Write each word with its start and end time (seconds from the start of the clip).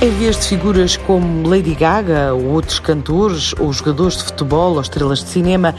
Em 0.00 0.10
vez 0.10 0.38
de 0.38 0.46
figuras 0.46 0.96
como 0.96 1.48
Lady 1.48 1.74
Gaga 1.74 2.32
ou 2.32 2.52
outros 2.52 2.78
cantores 2.78 3.52
ou 3.58 3.72
jogadores 3.72 4.18
de 4.18 4.22
futebol 4.22 4.74
ou 4.74 4.80
estrelas 4.80 5.18
de 5.18 5.28
cinema, 5.28 5.74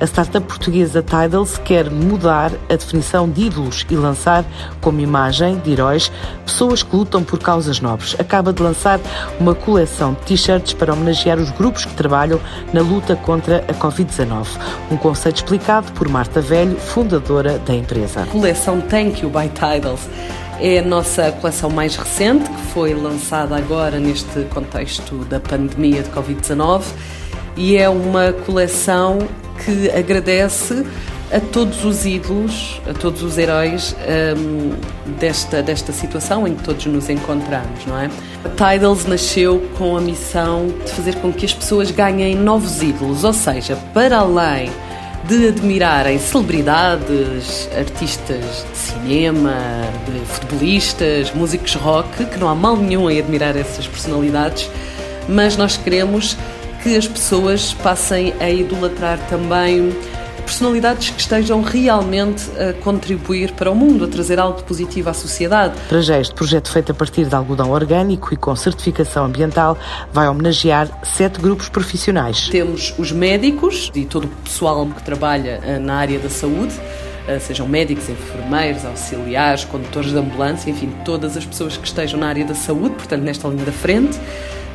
a 0.00 0.04
startup 0.04 0.46
portuguesa 0.46 1.02
Tidals 1.02 1.58
quer 1.58 1.90
mudar 1.90 2.52
a 2.70 2.76
definição 2.76 3.28
de 3.28 3.46
ídolos 3.46 3.84
e 3.90 3.96
lançar 3.96 4.44
como 4.80 5.00
imagem 5.00 5.58
de 5.58 5.72
heróis 5.72 6.12
pessoas 6.46 6.84
que 6.84 6.94
lutam 6.94 7.24
por 7.24 7.40
causas 7.40 7.80
nobres. 7.80 8.14
Acaba 8.16 8.52
de 8.52 8.62
lançar 8.62 9.00
uma 9.40 9.56
coleção 9.56 10.12
de 10.12 10.20
t-shirts 10.20 10.72
para 10.72 10.92
homenagear 10.92 11.40
os 11.40 11.50
grupos 11.50 11.84
que 11.84 11.94
trabalham 11.94 12.40
na 12.72 12.80
luta 12.80 13.16
contra 13.16 13.64
a 13.66 13.74
Covid-19. 13.74 14.46
Um 14.88 14.96
conceito 14.96 15.38
explicado 15.38 15.90
por 15.94 16.08
Marta 16.08 16.40
Velho, 16.40 16.76
fundadora 16.76 17.58
da 17.58 17.74
empresa. 17.74 18.22
A 18.22 18.26
coleção 18.26 18.80
Thank 18.82 19.22
You 19.22 19.30
by 19.30 19.48
Tidals 19.48 20.08
é 20.60 20.78
a 20.78 20.82
nossa 20.82 21.32
coleção 21.32 21.70
mais 21.70 21.96
recente, 21.96 22.48
que 22.48 22.62
foi 22.72 22.94
lançada 22.94 23.56
agora 23.56 23.98
neste 23.98 24.44
contexto 24.44 25.16
da 25.24 25.40
pandemia 25.40 26.02
de 26.02 26.10
Covid-19 26.10 26.82
e 27.56 27.76
é 27.76 27.88
uma 27.88 28.32
coleção 28.32 29.18
que 29.64 29.90
agradece 29.90 30.84
a 31.32 31.40
todos 31.40 31.84
os 31.84 32.04
ídolos, 32.04 32.80
a 32.88 32.92
todos 32.92 33.22
os 33.22 33.38
heróis 33.38 33.96
um, 34.36 34.72
desta, 35.18 35.62
desta 35.62 35.92
situação 35.92 36.46
em 36.46 36.54
que 36.54 36.62
todos 36.62 36.86
nos 36.86 37.08
encontramos, 37.08 37.84
não 37.86 37.98
é? 37.98 38.08
A 38.44 38.48
Tidals 38.48 39.06
nasceu 39.06 39.60
com 39.76 39.96
a 39.96 40.00
missão 40.00 40.68
de 40.84 40.92
fazer 40.92 41.16
com 41.16 41.32
que 41.32 41.44
as 41.44 41.52
pessoas 41.52 41.90
ganhem 41.90 42.36
novos 42.36 42.82
ídolos, 42.82 43.24
ou 43.24 43.32
seja, 43.32 43.76
para 43.92 44.18
além 44.18 44.70
de 45.26 45.48
admirarem 45.48 46.18
celebridades, 46.18 47.68
artistas 47.76 48.66
de 48.70 48.76
cinema, 48.78 49.54
de 50.06 50.18
futebolistas, 50.26 51.32
músicos 51.32 51.74
rock, 51.74 52.26
que 52.26 52.38
não 52.38 52.48
há 52.48 52.54
mal 52.54 52.76
nenhum 52.76 53.10
em 53.10 53.18
admirar 53.18 53.56
essas 53.56 53.86
personalidades, 53.86 54.70
mas 55.28 55.56
nós 55.56 55.76
queremos 55.76 56.36
que 56.82 56.96
as 56.96 57.08
pessoas 57.08 57.72
passem 57.72 58.34
a 58.38 58.50
idolatrar 58.50 59.18
também 59.30 59.96
personalidades 60.44 61.10
que 61.10 61.20
estejam 61.20 61.62
realmente 61.62 62.44
a 62.58 62.72
contribuir 62.74 63.52
para 63.52 63.70
o 63.70 63.74
mundo, 63.74 64.04
a 64.04 64.08
trazer 64.08 64.38
algo 64.38 64.62
positivo 64.62 65.10
à 65.10 65.14
sociedade. 65.14 65.74
Para 65.88 66.00
já, 66.00 66.20
este 66.20 66.34
projeto 66.34 66.70
feito 66.70 66.92
a 66.92 66.94
partir 66.94 67.24
de 67.26 67.34
algodão 67.34 67.70
orgânico 67.70 68.32
e 68.32 68.36
com 68.36 68.54
certificação 68.54 69.24
ambiental 69.24 69.76
vai 70.12 70.28
homenagear 70.28 70.88
sete 71.02 71.40
grupos 71.40 71.68
profissionais. 71.68 72.48
Temos 72.48 72.94
os 72.98 73.10
médicos 73.10 73.90
e 73.94 74.04
todo 74.04 74.24
o 74.24 74.28
pessoal 74.44 74.86
que 74.86 75.02
trabalha 75.02 75.60
eh, 75.62 75.78
na 75.78 75.96
área 75.96 76.18
da 76.18 76.28
saúde, 76.28 76.74
eh, 77.26 77.38
sejam 77.38 77.66
médicos, 77.66 78.08
enfermeiros, 78.08 78.84
auxiliares, 78.84 79.64
condutores 79.64 80.10
de 80.10 80.18
ambulância, 80.18 80.70
enfim, 80.70 80.92
todas 81.04 81.36
as 81.36 81.44
pessoas 81.44 81.76
que 81.76 81.86
estejam 81.86 82.20
na 82.20 82.28
área 82.28 82.44
da 82.44 82.54
saúde, 82.54 82.94
portanto, 82.94 83.22
nesta 83.22 83.48
linha 83.48 83.64
da 83.64 83.72
frente. 83.72 84.18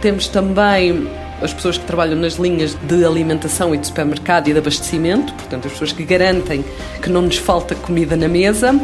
Temos 0.02 0.28
também 0.28 1.08
as 1.42 1.54
pessoas 1.54 1.78
que 1.78 1.86
trabalham 1.86 2.16
nas 2.18 2.36
linhas 2.36 2.76
de 2.76 3.06
alimentação 3.06 3.74
e 3.74 3.78
de 3.78 3.88
supermercado 3.88 4.50
e 4.50 4.54
de 4.54 4.60
abastecimento, 4.60 5.34
portanto, 5.34 5.68
as 5.68 5.72
pessoas 5.74 5.92
que 5.92 6.04
garantem 6.04 6.64
que 7.02 7.10
não 7.10 7.22
nos 7.22 7.38
falta 7.38 7.76
comida 7.76 8.16
na 8.16 8.28
mesa. 8.28 8.80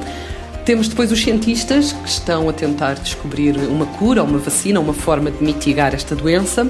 Temos 0.64 0.88
depois 0.88 1.12
os 1.12 1.22
cientistas 1.22 1.92
que 1.92 2.10
estão 2.10 2.50
a 2.50 2.54
tentar 2.54 2.96
descobrir 2.96 3.56
uma 3.58 3.86
cura, 3.86 4.24
uma 4.24 4.40
vacina, 4.40 4.80
uma 4.80 4.94
forma 4.94 5.30
de 5.30 5.44
mitigar 5.44 5.94
esta 5.94 6.16
doença. 6.16 6.70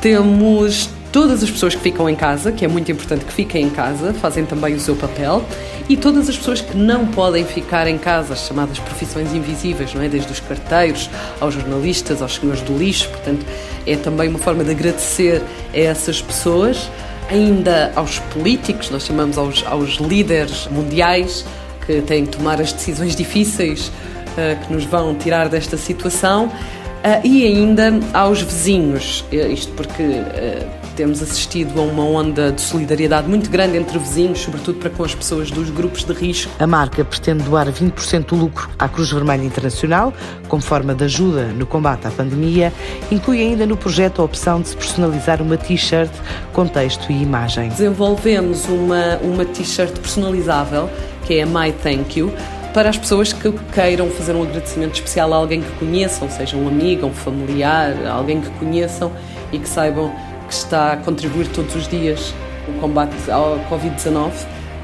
Temos 0.00 0.88
todas 1.12 1.42
as 1.42 1.50
pessoas 1.50 1.74
que 1.74 1.80
ficam 1.80 2.08
em 2.08 2.14
casa, 2.14 2.52
que 2.52 2.64
é 2.64 2.68
muito 2.68 2.90
importante 2.90 3.24
que 3.24 3.32
fiquem 3.32 3.64
em 3.66 3.70
casa, 3.70 4.12
fazem 4.14 4.44
também 4.44 4.74
o 4.74 4.80
seu 4.80 4.94
papel, 4.94 5.44
e 5.88 5.96
todas 5.96 6.28
as 6.28 6.36
pessoas 6.36 6.60
que 6.60 6.76
não 6.76 7.06
podem 7.06 7.44
ficar 7.44 7.86
em 7.88 7.98
casa, 7.98 8.34
as 8.34 8.46
chamadas 8.46 8.78
profissões 8.78 9.32
invisíveis, 9.34 9.92
não 9.92 10.02
é? 10.02 10.08
Desde 10.08 10.30
os 10.30 10.40
carteiros 10.40 11.10
aos 11.40 11.54
jornalistas, 11.54 12.22
aos 12.22 12.36
senhores 12.36 12.62
do 12.62 12.76
lixo, 12.76 13.08
portanto, 13.08 13.44
é 13.86 13.96
também 13.96 14.28
uma 14.28 14.38
forma 14.38 14.62
de 14.62 14.70
agradecer 14.70 15.42
a 15.74 15.78
essas 15.78 16.22
pessoas, 16.22 16.88
ainda 17.28 17.92
aos 17.96 18.18
políticos, 18.18 18.90
nós 18.90 19.04
chamamos 19.04 19.38
aos, 19.38 19.64
aos 19.66 19.96
líderes 19.96 20.68
mundiais 20.70 21.44
que 21.86 22.02
têm 22.02 22.26
que 22.26 22.36
tomar 22.36 22.60
as 22.60 22.72
decisões 22.72 23.16
difíceis 23.16 23.88
uh, 23.88 24.64
que 24.64 24.72
nos 24.72 24.84
vão 24.84 25.14
tirar 25.14 25.48
desta 25.48 25.76
situação. 25.76 26.52
Uh, 27.00 27.26
e 27.26 27.46
ainda 27.46 27.92
aos 28.12 28.42
vizinhos, 28.42 29.24
isto 29.32 29.72
porque 29.72 30.02
uh, 30.02 30.80
temos 30.94 31.22
assistido 31.22 31.80
a 31.80 31.82
uma 31.82 32.04
onda 32.04 32.52
de 32.52 32.60
solidariedade 32.60 33.26
muito 33.26 33.48
grande 33.48 33.78
entre 33.78 33.98
vizinhos, 33.98 34.40
sobretudo 34.40 34.78
para 34.80 34.90
com 34.90 35.02
as 35.02 35.14
pessoas 35.14 35.50
dos 35.50 35.70
grupos 35.70 36.04
de 36.04 36.12
risco. 36.12 36.52
A 36.58 36.66
marca 36.66 37.02
pretende 37.02 37.42
doar 37.44 37.72
20% 37.72 38.26
do 38.26 38.36
lucro 38.36 38.68
à 38.78 38.86
Cruz 38.86 39.10
Vermelha 39.10 39.42
Internacional, 39.42 40.12
como 40.46 40.60
forma 40.60 40.94
de 40.94 41.04
ajuda 41.04 41.44
no 41.46 41.64
combate 41.64 42.06
à 42.06 42.10
pandemia. 42.10 42.70
Inclui 43.10 43.40
ainda 43.40 43.64
no 43.64 43.78
projeto 43.78 44.20
a 44.20 44.24
opção 44.26 44.60
de 44.60 44.68
se 44.68 44.76
personalizar 44.76 45.40
uma 45.40 45.56
t-shirt 45.56 46.10
com 46.52 46.66
texto 46.66 47.10
e 47.10 47.22
imagem. 47.22 47.70
Desenvolvemos 47.70 48.66
uma, 48.68 49.16
uma 49.22 49.46
t-shirt 49.46 49.98
personalizável, 50.00 50.90
que 51.24 51.38
é 51.38 51.44
a 51.44 51.46
My 51.46 51.72
Thank 51.72 52.18
You, 52.18 52.30
para 52.72 52.88
as 52.88 52.96
pessoas 52.96 53.32
que 53.32 53.52
queiram 53.72 54.08
fazer 54.10 54.34
um 54.34 54.42
agradecimento 54.42 54.94
especial 54.94 55.32
a 55.32 55.36
alguém 55.36 55.60
que 55.60 55.70
conheçam, 55.72 56.28
seja 56.30 56.56
um 56.56 56.68
amigo, 56.68 57.06
um 57.06 57.12
familiar, 57.12 57.94
alguém 58.06 58.40
que 58.40 58.50
conheçam 58.50 59.10
e 59.52 59.58
que 59.58 59.68
saibam 59.68 60.12
que 60.46 60.54
está 60.54 60.92
a 60.92 60.96
contribuir 60.96 61.48
todos 61.48 61.74
os 61.74 61.88
dias 61.88 62.32
no 62.68 62.80
combate 62.80 63.30
ao 63.30 63.58
Covid-19, 63.70 64.30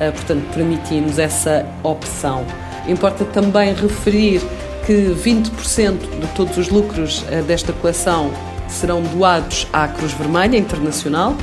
eh, 0.01 0.11
portanto, 0.11 0.43
permitimos 0.53 1.19
essa 1.19 1.67
opção. 1.83 2.45
Importa 2.89 3.25
também 3.25 3.75
referir 3.75 4.41
que 4.85 4.93
20% 4.93 6.21
de 6.21 6.27
todos 6.35 6.57
os 6.57 6.69
lucros 6.69 7.25
eh, 7.31 7.43
desta 7.43 7.73
coleção 7.73 8.31
serão 8.69 9.03
doados 9.03 9.67
à 9.73 9.87
Cruz 9.89 10.13
Vermelha 10.13 10.57
Internacional. 10.57 11.37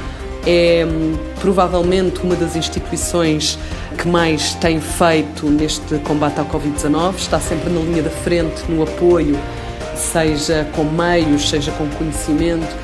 É 0.46 0.86
hum, 0.86 1.16
provavelmente 1.40 2.20
uma 2.22 2.36
das 2.36 2.56
instituições 2.56 3.58
que 3.94 4.08
mais 4.08 4.54
tem 4.56 4.80
feito 4.80 5.48
neste 5.48 5.98
combate 6.00 6.40
ao 6.40 6.46
Covid-19, 6.46 7.16
está 7.18 7.40
sempre 7.40 7.70
na 7.70 7.80
linha 7.82 8.04
da 8.04 8.10
frente 8.10 8.64
no 8.70 8.84
apoio, 8.84 9.40
seja 9.96 10.68
com 10.76 10.84
meios, 10.84 11.50
seja 11.50 11.72
com 11.72 11.88
conhecimento 11.90 12.76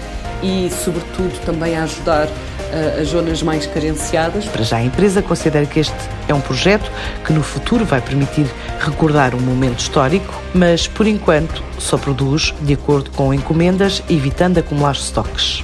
e, 0.41 0.69
sobretudo, 0.83 1.33
também 1.45 1.75
a 1.77 1.83
ajudar 1.83 2.27
uh, 2.27 3.01
as 3.01 3.09
zonas 3.09 3.43
mais 3.43 3.65
carenciadas. 3.65 4.45
Para 4.45 4.63
já, 4.63 4.77
a 4.77 4.83
empresa 4.83 5.21
considera 5.21 5.65
que 5.65 5.79
este 5.79 5.95
é 6.27 6.33
um 6.33 6.41
projeto 6.41 6.89
que 7.25 7.33
no 7.33 7.43
futuro 7.43 7.85
vai 7.85 8.01
permitir 8.01 8.45
recordar 8.79 9.35
um 9.35 9.41
momento 9.41 9.79
histórico, 9.79 10.33
mas 10.53 10.87
por 10.87 11.07
enquanto 11.07 11.63
só 11.77 11.97
produz 11.97 12.53
de 12.61 12.73
acordo 12.73 13.11
com 13.11 13.33
encomendas, 13.33 14.03
evitando 14.09 14.59
acumular 14.59 14.93
estoques. 14.93 15.63